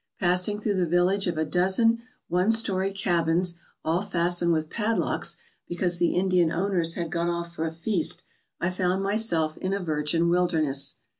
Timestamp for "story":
2.51-2.91